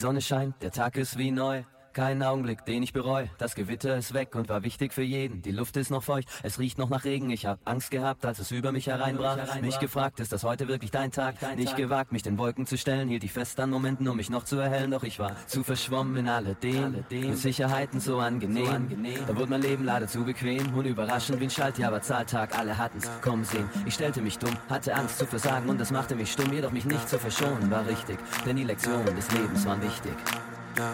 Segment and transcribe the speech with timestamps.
[0.00, 1.62] Sonne scheint, der Tag ist wie neu.
[1.92, 3.28] Kein Augenblick, den ich bereue.
[3.38, 5.42] Das Gewitter ist weg und war wichtig für jeden.
[5.42, 7.30] Die Luft ist noch feucht, es riecht noch nach Regen.
[7.30, 9.60] Ich hab Angst gehabt, als es über mich hereinbrach.
[9.60, 11.34] Mich gefragt, ist das heute wirklich dein Tag?
[11.56, 13.08] Nicht gewagt, mich den Wolken zu stellen.
[13.08, 14.92] Hielt ich fest an Momenten, um mich noch zu erhellen.
[14.92, 17.04] Doch ich war zu verschwommen in alledem.
[17.10, 18.88] Mit Sicherheiten so angenehm.
[19.26, 20.72] Da wurde mein Leben leider zu bequem.
[20.74, 22.56] Und überraschend wie ein Schaltjahr Zahltag.
[22.56, 23.68] Alle hatten's kommen sehen.
[23.84, 26.52] Ich stellte mich dumm, hatte Angst zu versagen und das machte mich stumm.
[26.52, 28.18] Jedoch mich nicht zu verschonen war richtig.
[28.46, 30.12] Denn die Lektionen des Lebens waren wichtig.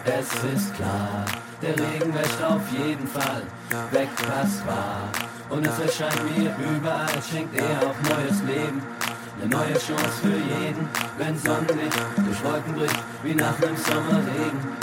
[0.05, 1.25] Es ist klar,
[1.61, 3.43] der Regen wäscht auf jeden Fall
[3.91, 5.09] weg, was war.
[5.49, 8.81] Und es erscheint mir überall, schenkt er auch neues Leben.
[9.39, 14.77] Eine neue Chance für jeden, wenn Sonnenlicht durch Wolken bricht, wie nach einem Sommerregen.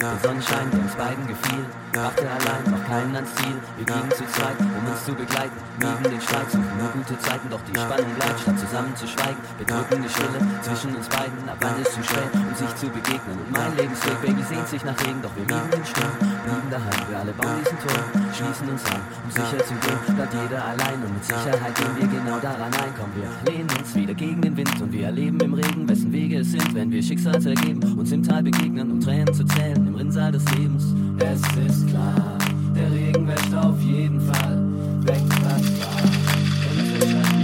[0.00, 3.58] Der Sonnenschein, der uns beiden gefiel, brachte allein noch keinen ans Ziel.
[3.76, 7.50] Wir gingen zu zweit, um uns zu begleiten, mieden den Streit, suchen nur gute Zeiten,
[7.50, 9.42] doch die Spannung bleibt, statt zusammen zu schweigen.
[9.58, 13.42] Bedrückende Stille zwischen uns beiden, ab wann ist zu spät, um sich zu begegnen.
[13.42, 17.02] Und mein Lebensweg, Baby, sehnt sich nach Regen, doch wir mieden den Sturm, blieben daheim.
[17.10, 18.06] Wir alle bauen diesen Turm,
[18.38, 22.06] schließen uns an, um sicher zu gehen, bleibt jeder allein und mit Sicherheit gehen wir
[22.06, 22.92] genau daran ein.
[22.94, 26.38] Kommen wir lehnen uns wieder gegen den Wind und wir erleben im Regen, wessen Wege
[26.40, 29.94] es sind, wenn wir Schicksals ergeben, uns im Tal begegnen, um Tränen zu zählen, im
[29.94, 30.94] Rinnsal des Lebens.
[31.18, 32.38] Es ist klar,
[32.76, 34.58] der Regen wäscht auf jeden Fall
[35.02, 36.02] weg, was war.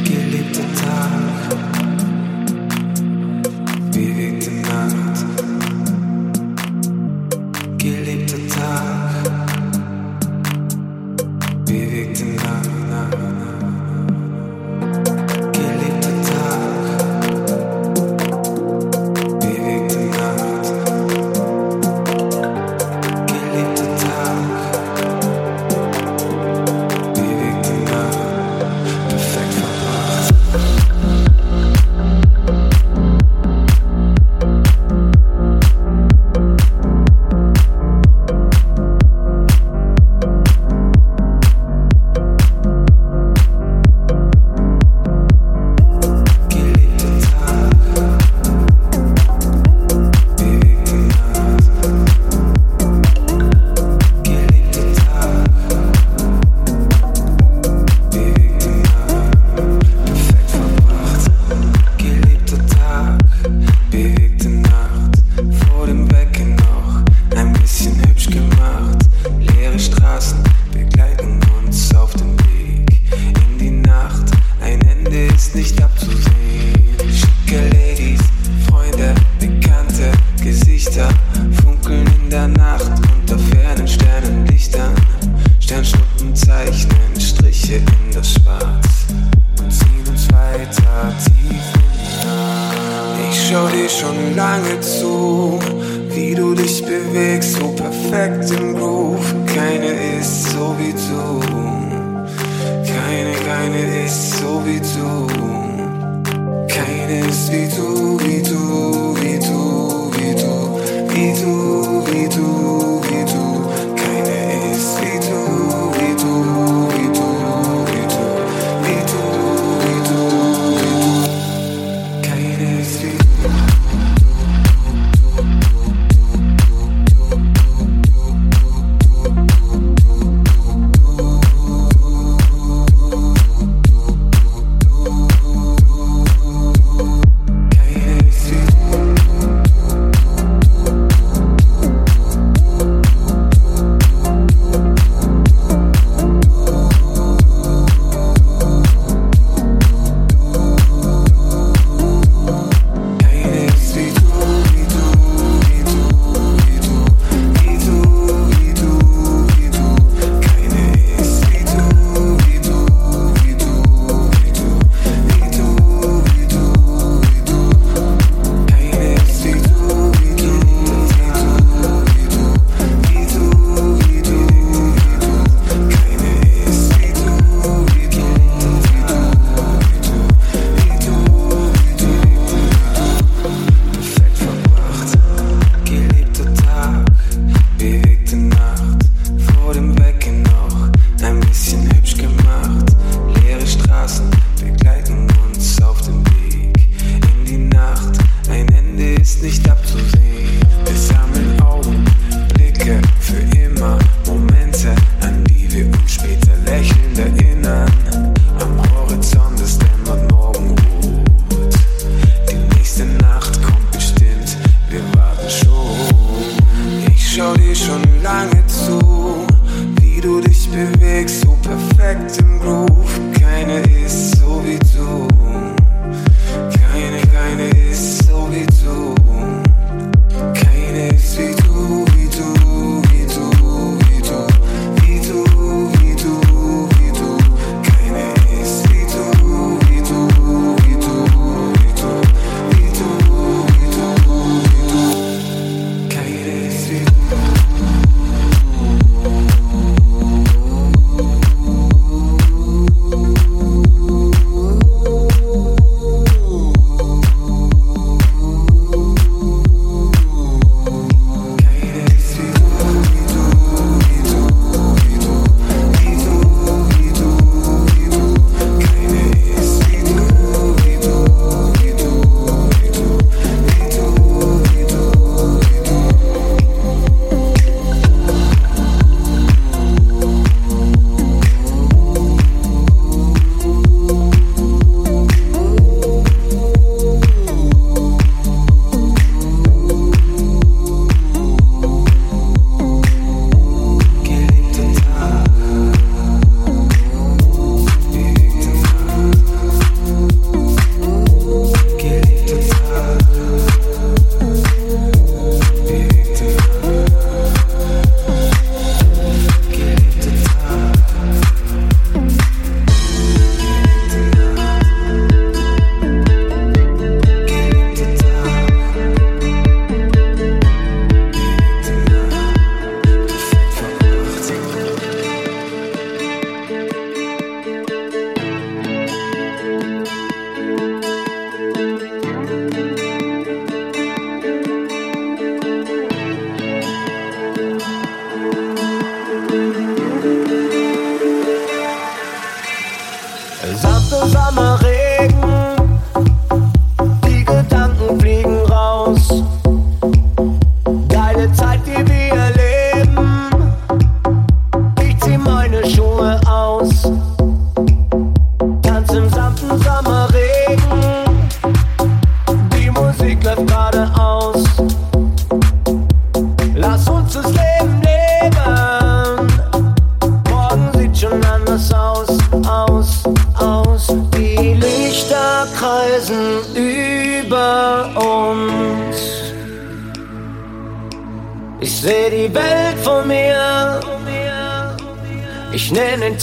[0.04, 1.10] Geliebter Tag,
[3.92, 5.24] bewegte Nacht.
[7.78, 9.24] Geliebter Tag,
[11.64, 12.13] bewegte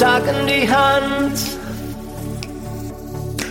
[0.01, 1.37] Tag in die Hand.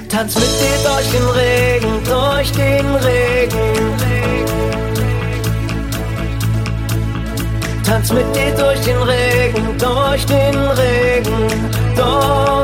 [0.08, 3.94] Tanz mit dir durch den Regen, durch den Regen.
[7.84, 11.46] Tanz mit dir durch den Regen, durch den Regen,
[11.94, 12.59] durch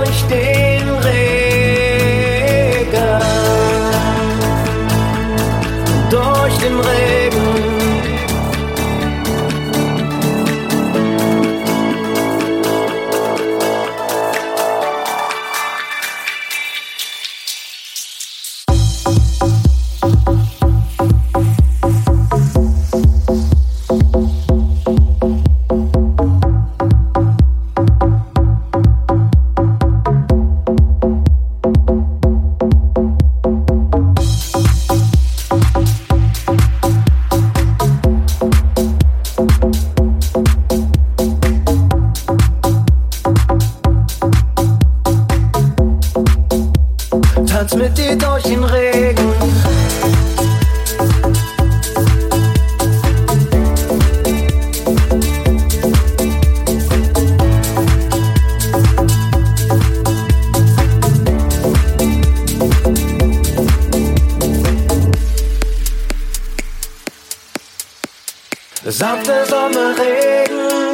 [68.89, 70.93] Sanfte Sommerregen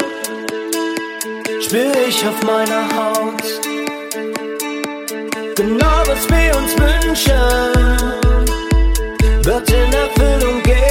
[1.61, 3.43] spür ich auf meiner Haut.
[5.57, 7.35] Genau was wir uns wünschen,
[9.45, 10.82] wird in Erfüllung gehen.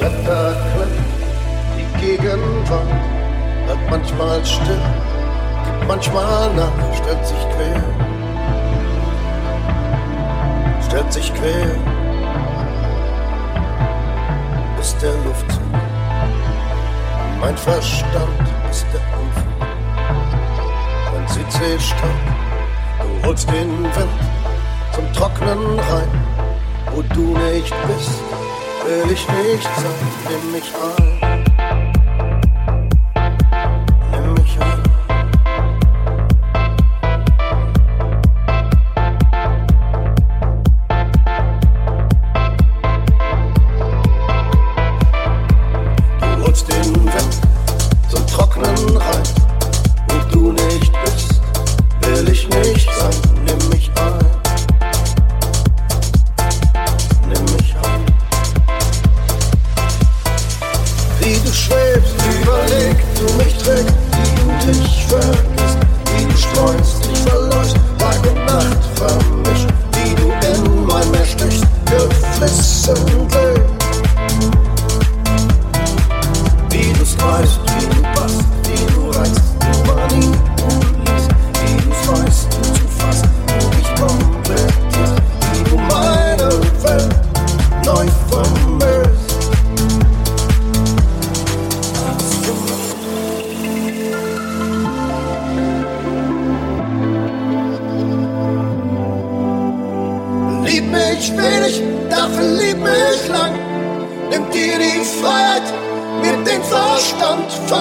[0.00, 1.00] Wetter klemmt,
[1.76, 2.86] die Gegenwart
[3.66, 4.80] bleibt manchmal still,
[5.64, 7.82] gibt manchmal nach, stellt sich quer,
[10.86, 11.76] stellt sich quer,
[14.80, 15.62] ist der Luftzug,
[17.40, 19.66] mein Verstand ist der Unfug,
[21.12, 22.22] mein CC-Stand,
[23.00, 24.16] du holst den Wind
[24.92, 26.10] zum Trocknen rein,
[26.92, 28.25] wo du nicht bist
[28.86, 30.95] will ich nicht sein, nimm mich an.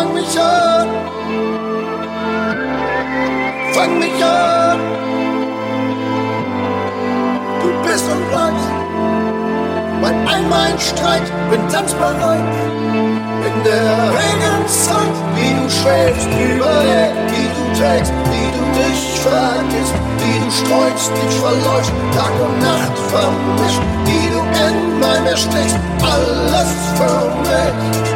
[0.05, 0.87] Fang mich an.
[3.73, 4.79] Fang mich an.
[7.61, 8.67] Du bist und bleibst
[10.01, 12.43] mein Einmal Streit, bin tanzbereit.
[13.47, 19.95] In der engen Zeit, wie du schwebst, überleg, wie du trägst, wie du dich vergisst,
[20.19, 25.77] wie du streust, dich verläufst, Tag und Nacht vermischt, wie du in mein Meer stichst,
[26.01, 28.14] alles für.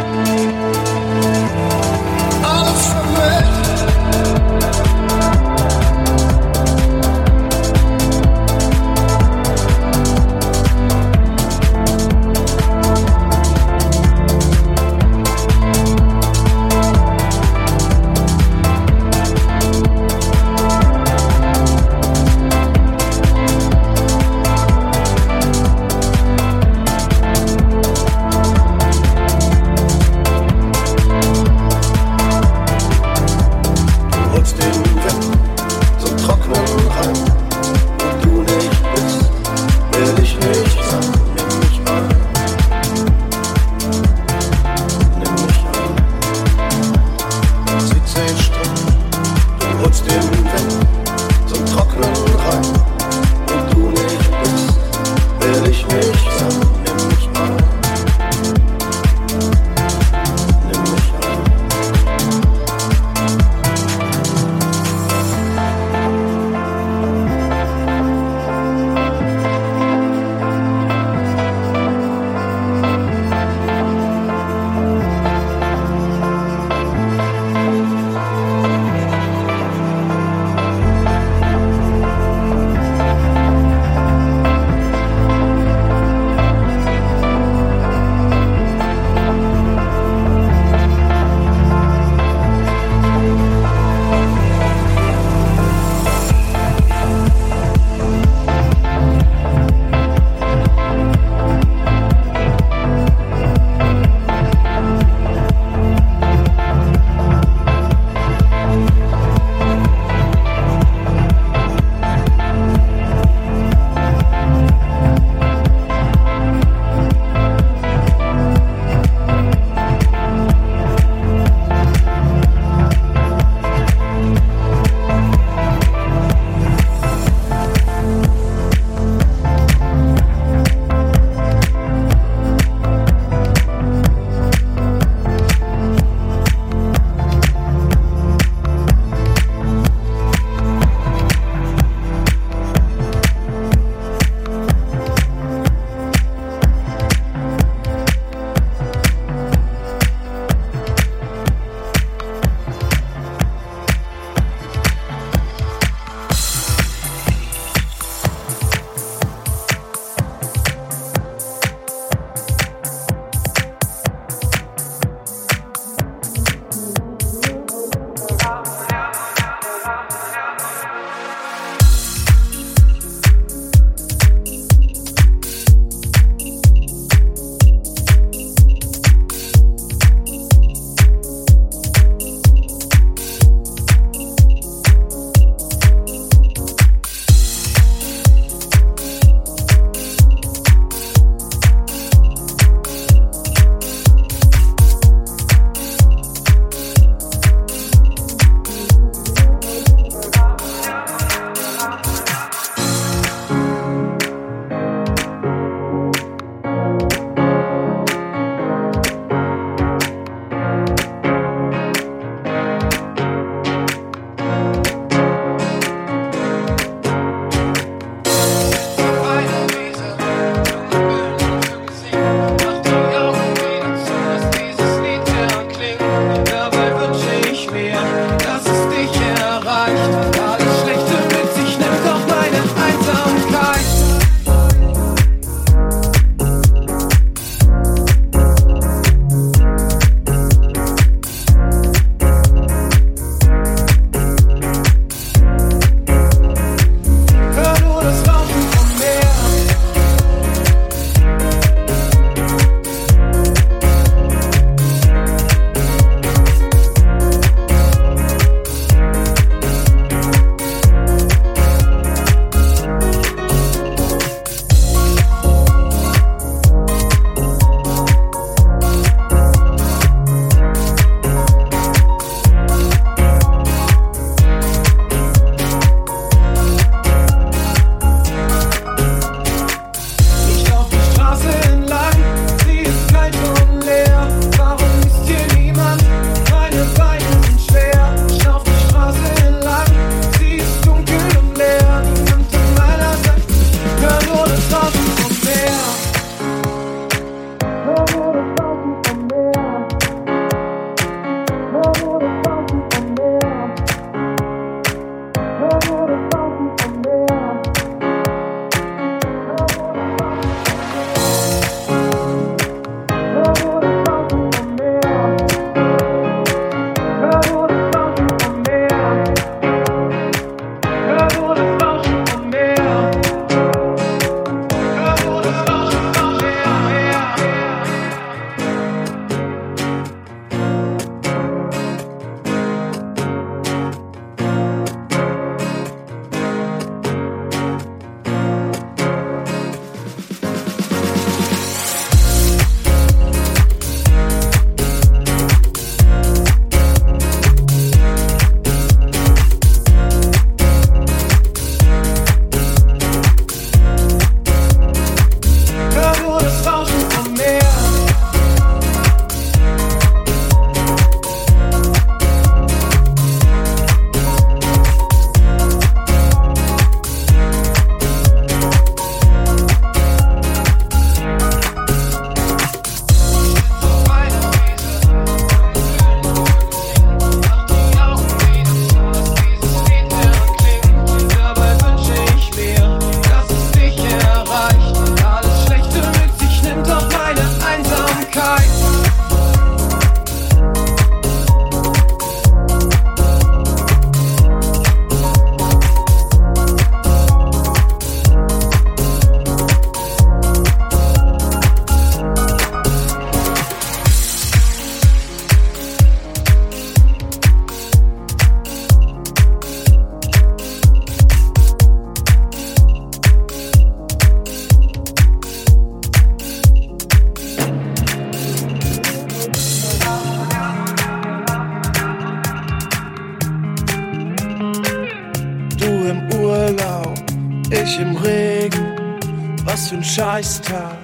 [430.19, 430.97] Scheißtag.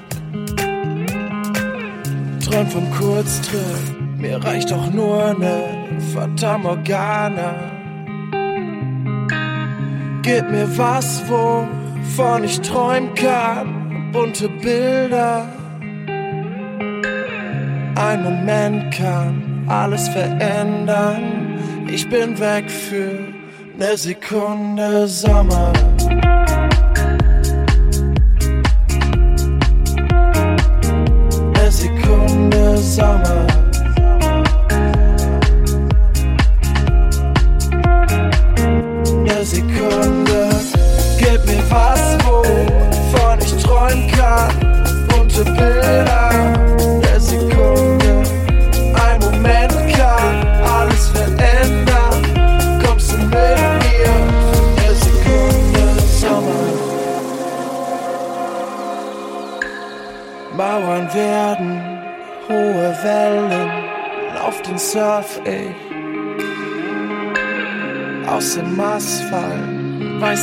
[2.43, 5.63] Träum vom Kurztrip, mir reicht doch nur ne
[6.13, 7.55] Fata Morgana.
[10.21, 15.47] Gib mir was, wovon ich träumen kann, bunte Bilder.
[17.95, 21.57] Ein Moment kann alles verändern.
[21.87, 23.17] Ich bin weg für
[23.77, 25.71] ne Sekunde Sommer.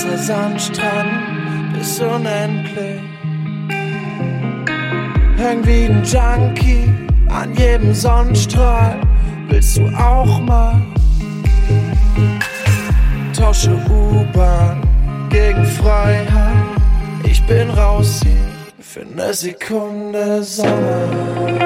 [0.02, 3.00] weißer Sandstrand bis unendlich.
[5.36, 6.88] Häng wie ein Junkie
[7.28, 9.00] an jedem Sonnenstrahl.
[9.48, 10.80] Willst du auch mal?
[13.36, 14.80] Tausche U-Bahn
[15.30, 16.66] gegen Freiheit.
[17.24, 18.32] Ich bin raus hier
[18.78, 21.61] für eine Sekunde Sommer.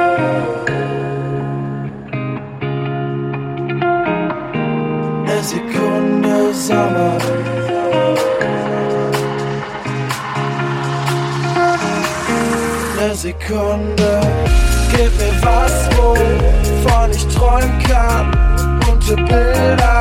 [19.06, 19.95] to bed.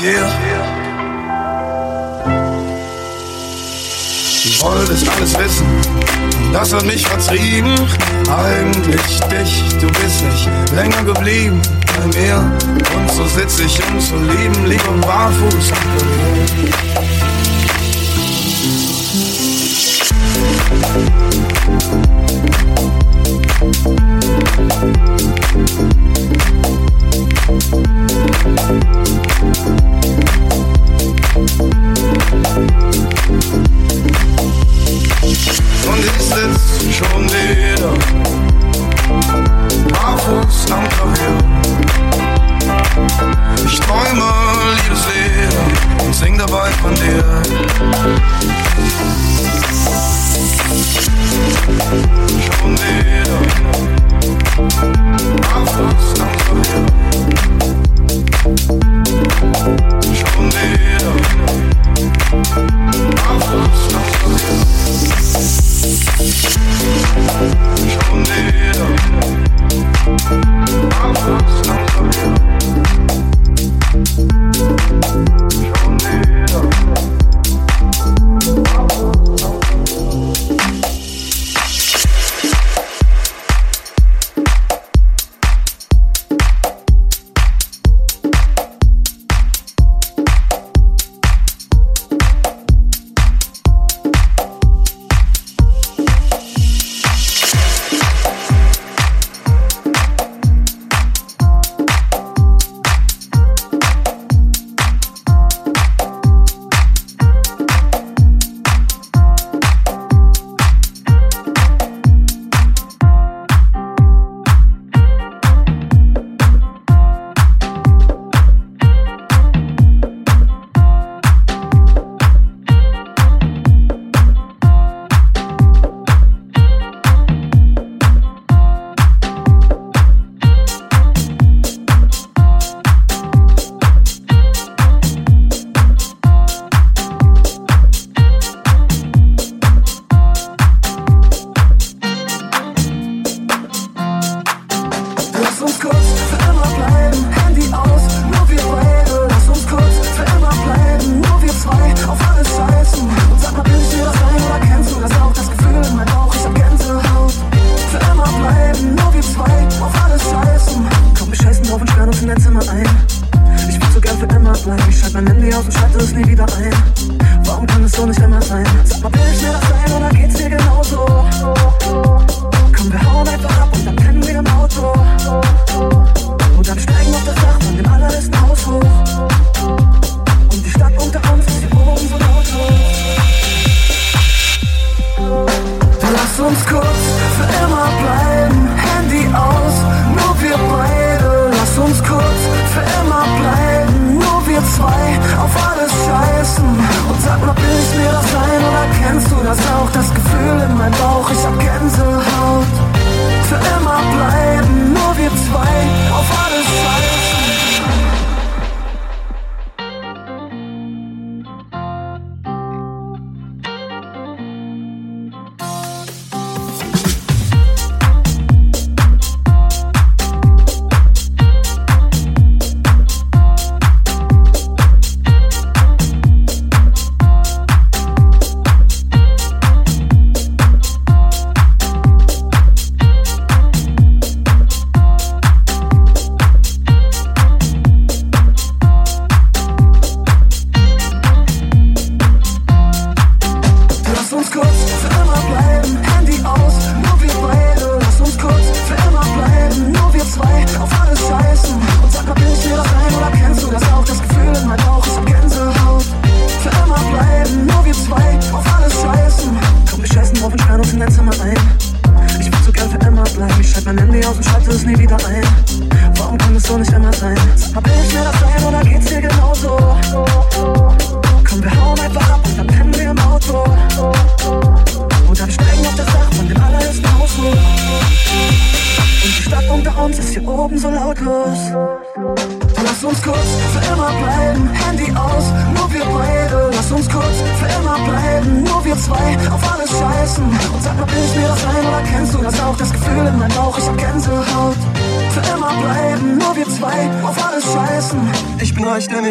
[0.00, 0.41] yeah.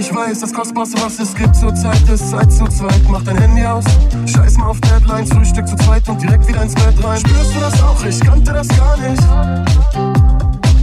[0.02, 3.02] Ich weiß, das Kostbarste, was es gibt zur Zeit ist Zeit zu zweit.
[3.08, 3.86] Mach dein Handy aus,
[4.26, 7.20] scheiß mal auf Deadlines, Frühstück zu zweit und direkt wieder ins Bett rein.
[7.20, 8.04] Spürst du das auch?
[8.04, 9.22] Ich kannte das gar nicht.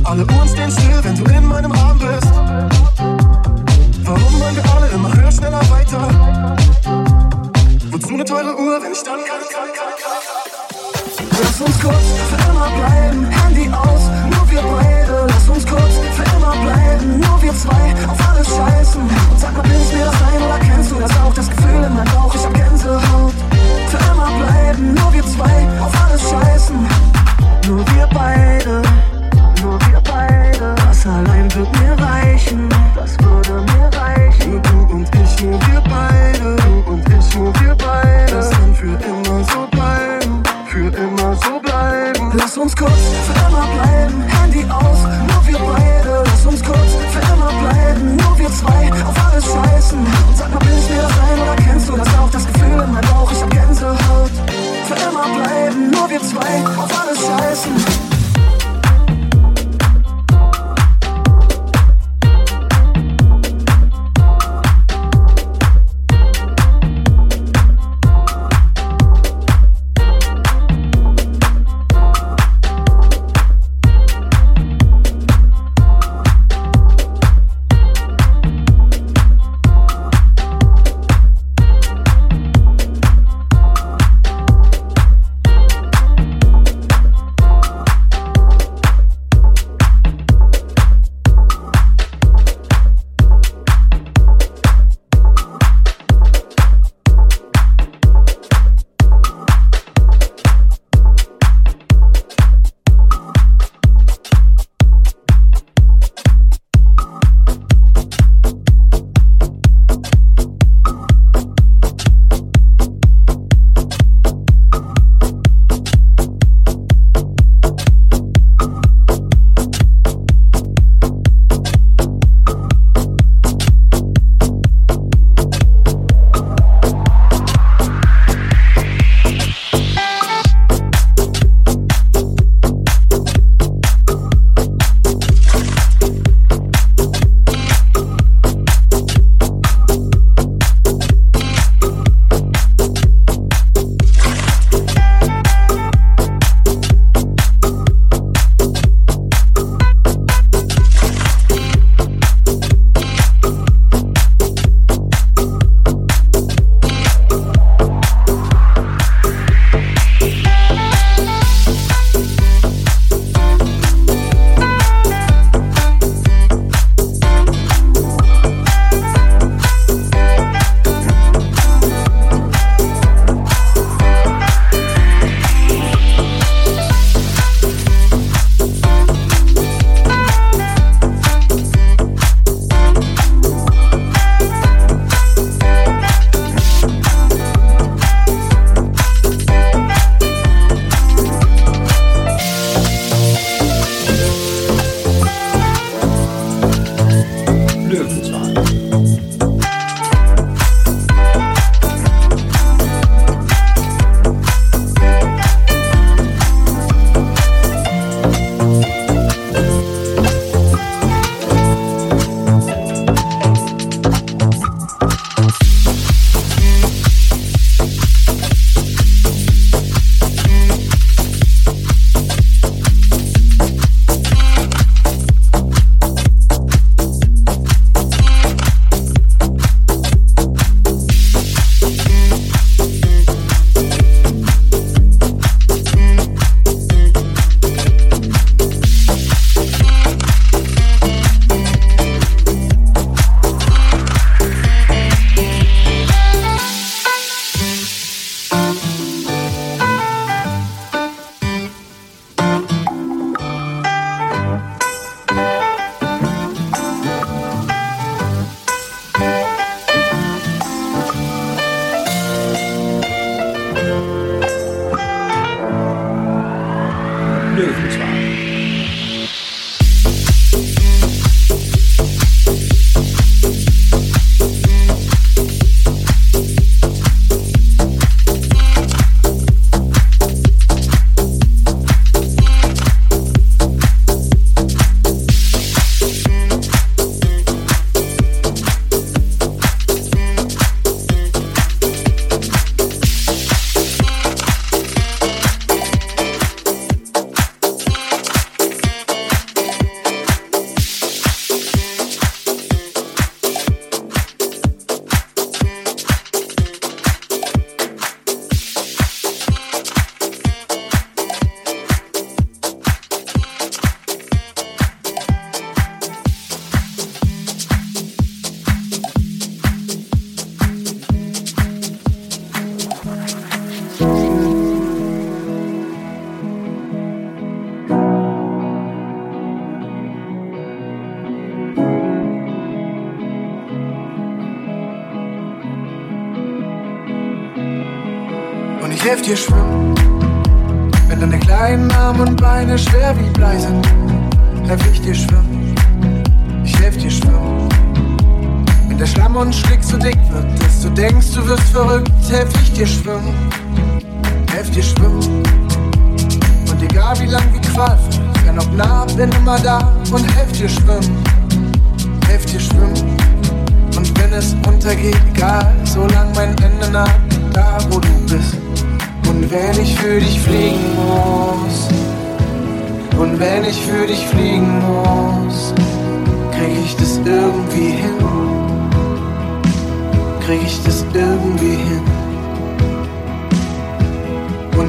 [0.05, 2.33] Alle Uhren stehen still, wenn du in meinem Arm bist.
[4.05, 6.57] Warum wollen wir alle immer höher, schneller, weiter?
[7.91, 11.39] Wozu eine teure Uhr, wenn ich dann kann, kann, kann, kann?
[11.43, 11.97] Lass uns kurz
[12.31, 15.08] für immer bleiben, Handy aus, nur wir beide.
[15.27, 19.03] Lass uns kurz für immer bleiben, nur wir zwei, auf alles scheißen.
[19.03, 21.35] Und sag mal, bin ich mir das ein oder kennst du das auch?
[21.35, 23.35] Das Gefühl in meinem Bauch, ich hab Gänsehaut.
[23.89, 26.87] Für immer bleiben, nur wir zwei, auf alles scheißen.
[27.67, 28.83] Nur wir beide,
[29.63, 30.75] nur wir beide.
[30.87, 34.51] Das allein wird mir reichen, das würde mir reichen.
[34.53, 35.59] Nur du und ich, nur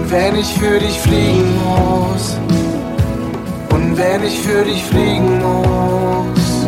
[0.09, 2.37] wenn ich für dich fliegen muss.
[3.71, 6.67] Und wenn ich für dich fliegen muss,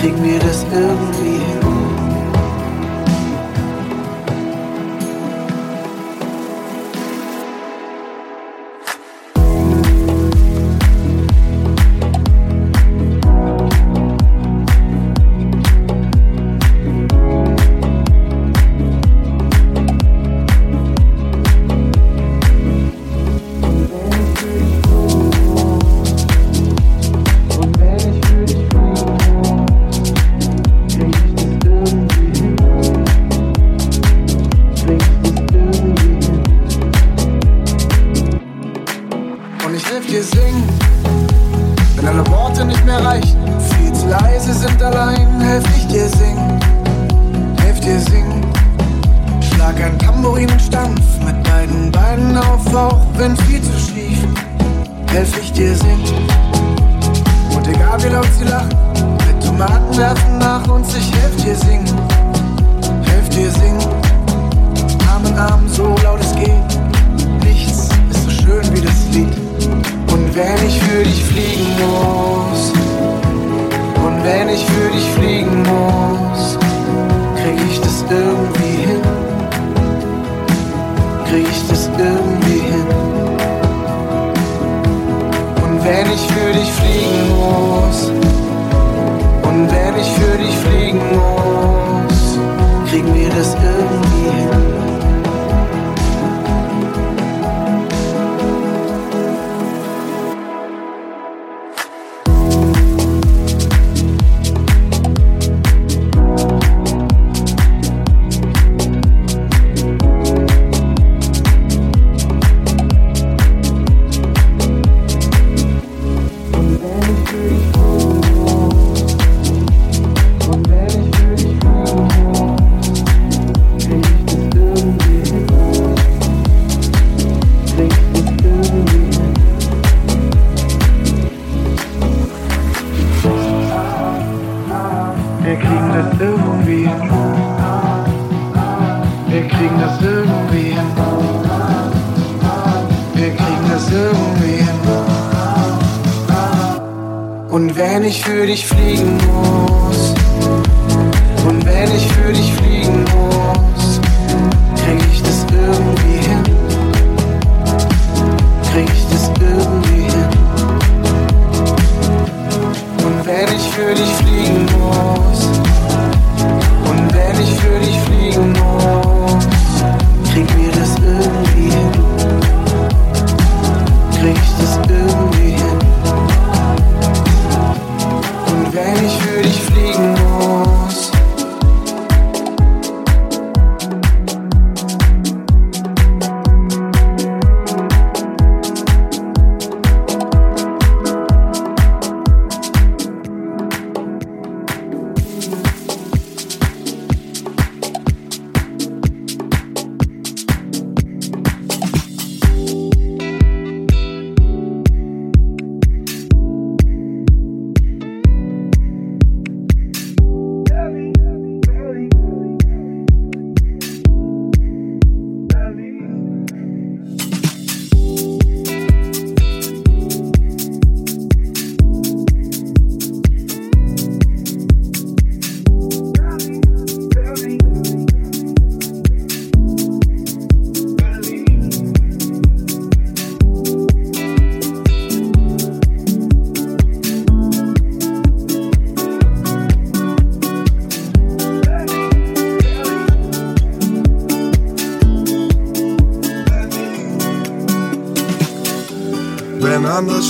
[0.00, 1.41] kriegen wir das irgendwie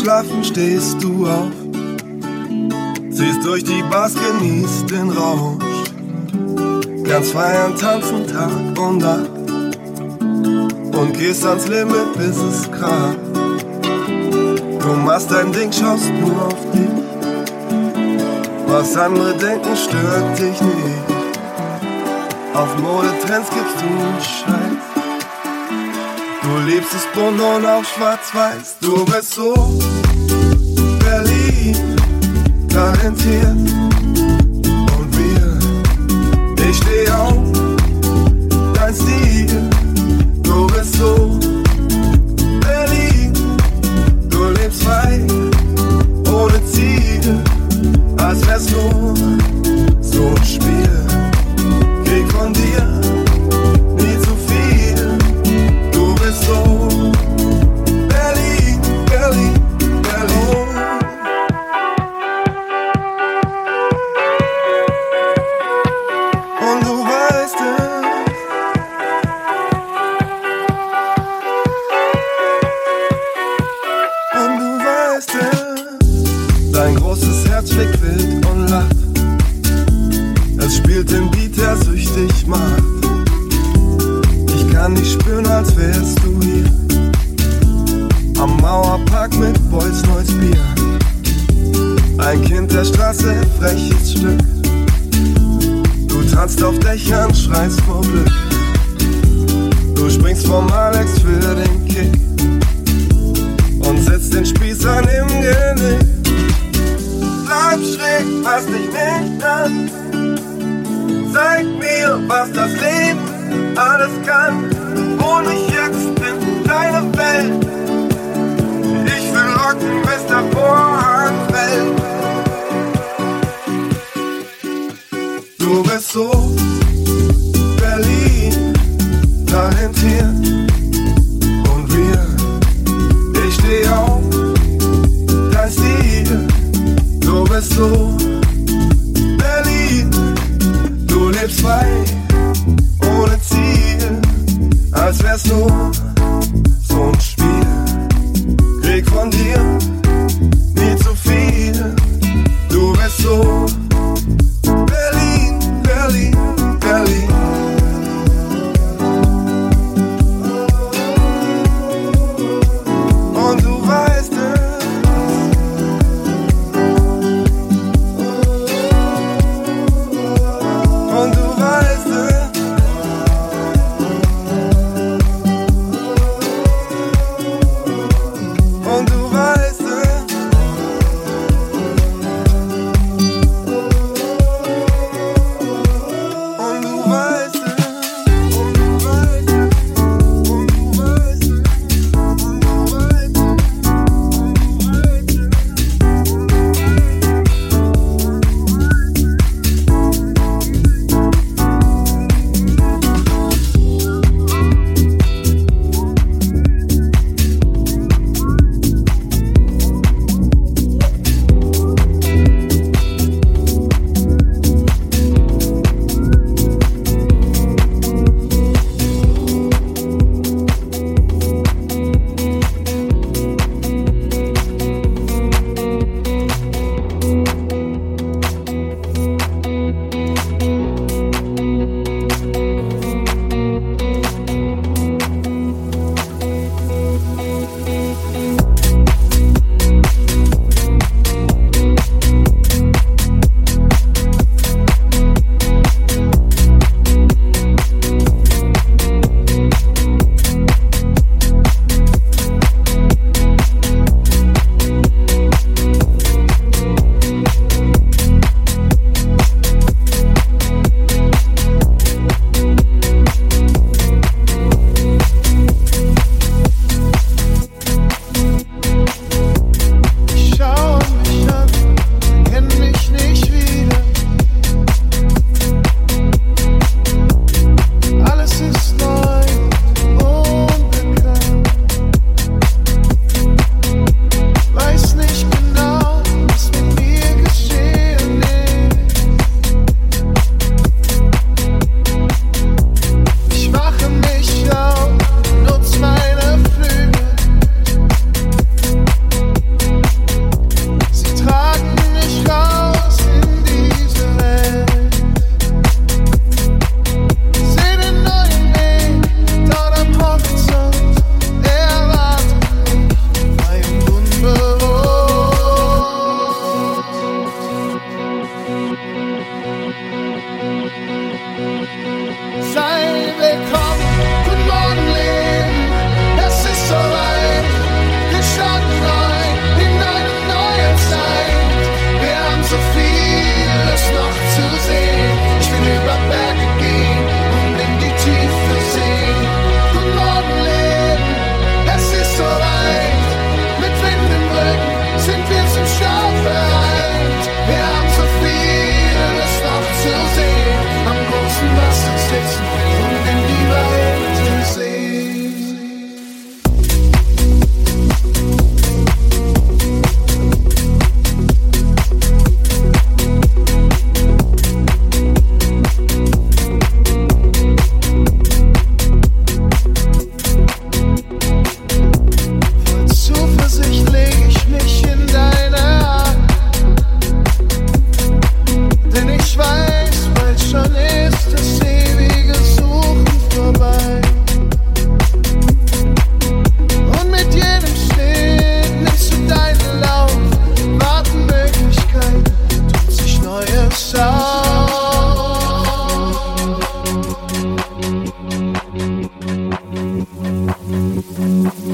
[0.03, 1.53] Schlafen stehst du auf,
[3.12, 5.62] ziehst durch die Bars, genießt den Rausch.
[7.05, 8.50] Ganz feiern, tanzen Tag
[8.80, 9.30] und Nacht
[10.92, 13.16] und gehst ans Limit, bis es kracht.
[14.80, 16.90] Du machst dein Ding, schaust nur auf dich.
[18.66, 21.12] Was andere denken, stört dich nicht.
[22.55, 24.61] Auf Modetrends gibst du einen Scheiß.
[26.53, 28.76] Du liebst es bunt und auch schwarz-weiß.
[28.82, 29.55] Du bist so
[31.00, 31.80] verliebt,
[32.68, 33.82] talentiert.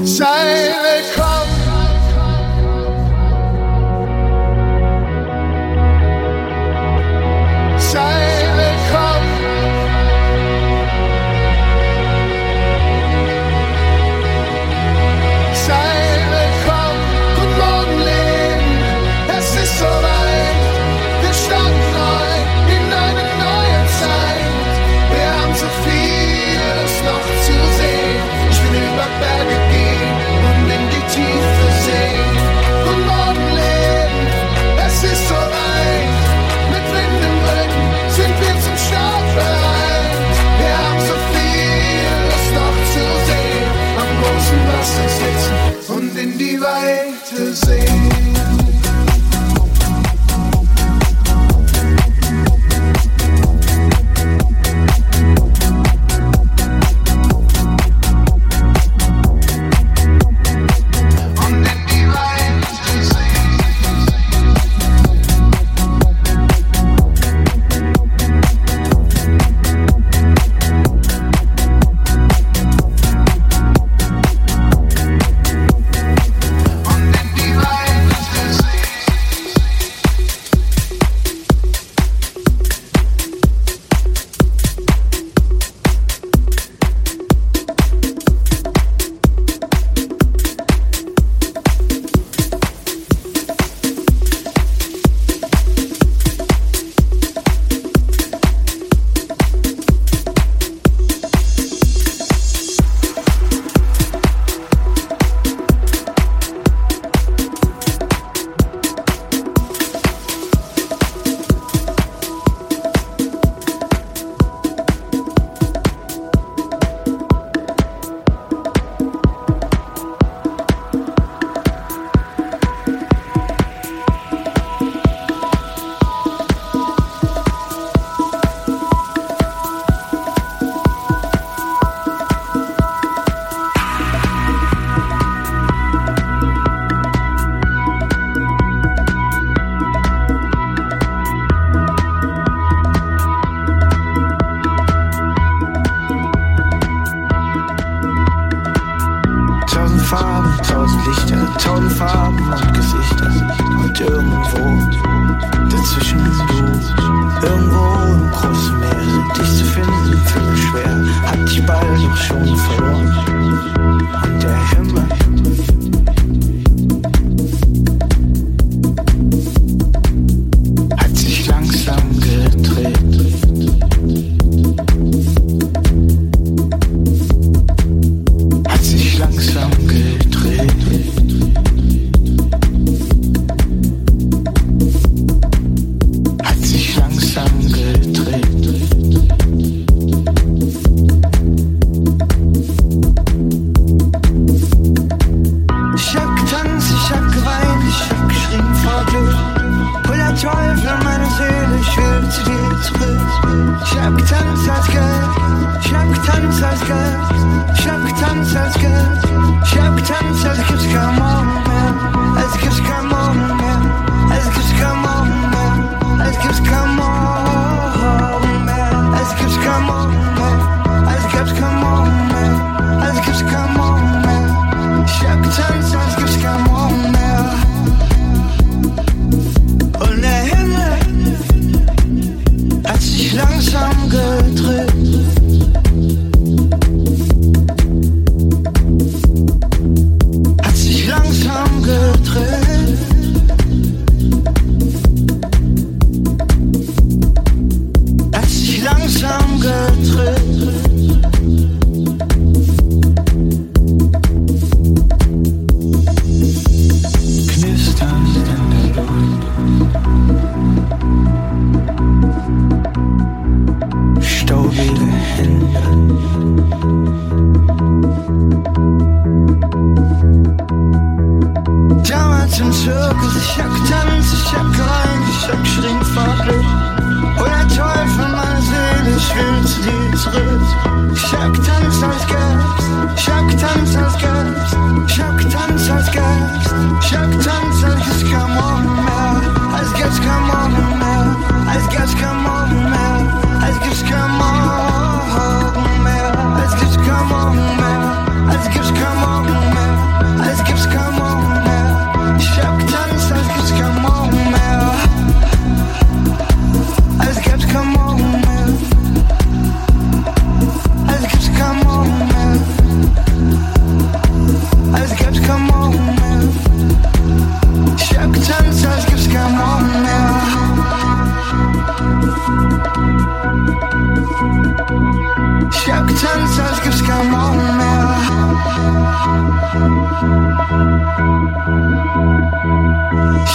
[0.05, 1.38] Shine a cross.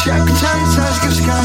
[0.05, 1.43] Chaque time ça, give kiffe ce qu'un